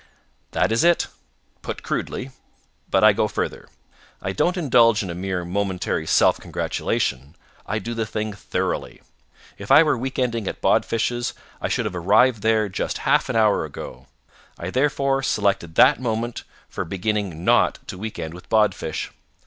"That 0.49 0.71
is 0.71 0.83
it, 0.83 1.05
put 1.61 1.83
crudely. 1.83 2.31
But 2.89 3.03
I 3.03 3.13
go 3.13 3.27
further. 3.27 3.69
I 4.19 4.31
don't 4.31 4.57
indulge 4.57 5.03
in 5.03 5.11
a 5.11 5.13
mere 5.13 5.45
momentary 5.45 6.07
self 6.07 6.39
congratulation, 6.39 7.35
I 7.67 7.77
do 7.77 7.93
the 7.93 8.07
thing 8.07 8.33
thoroughly. 8.33 9.03
If 9.59 9.69
I 9.69 9.83
were 9.83 9.95
weekending 9.95 10.47
at 10.47 10.59
Bodfish's, 10.59 11.35
I 11.61 11.67
should 11.67 11.85
have 11.85 11.95
arrived 11.95 12.41
there 12.41 12.67
just 12.67 12.97
half 13.05 13.29
an 13.29 13.35
hour 13.35 13.63
ago. 13.63 14.07
I 14.57 14.71
therefore 14.71 15.21
selected 15.21 15.75
that 15.75 16.01
moment 16.01 16.45
for 16.67 16.83
beginning 16.83 17.45
not 17.45 17.77
to 17.85 17.99
weekend 17.99 18.33
with 18.33 18.49
Bodfish. 18.49 19.11